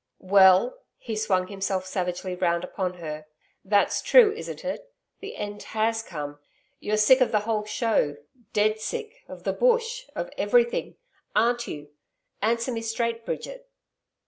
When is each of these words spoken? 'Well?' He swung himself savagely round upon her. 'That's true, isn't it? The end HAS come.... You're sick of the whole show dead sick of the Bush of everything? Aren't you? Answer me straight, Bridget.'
'Well?' 0.17 0.79
He 0.97 1.15
swung 1.15 1.45
himself 1.45 1.85
savagely 1.85 2.33
round 2.33 2.63
upon 2.63 2.95
her. 2.95 3.27
'That's 3.63 4.01
true, 4.01 4.31
isn't 4.33 4.65
it? 4.65 4.91
The 5.19 5.35
end 5.35 5.61
HAS 5.61 6.01
come.... 6.01 6.39
You're 6.79 6.97
sick 6.97 7.21
of 7.21 7.31
the 7.31 7.41
whole 7.41 7.65
show 7.65 8.17
dead 8.51 8.79
sick 8.79 9.13
of 9.27 9.43
the 9.43 9.53
Bush 9.53 10.07
of 10.15 10.31
everything? 10.39 10.95
Aren't 11.35 11.67
you? 11.67 11.91
Answer 12.41 12.71
me 12.71 12.81
straight, 12.81 13.25
Bridget.' 13.27 13.69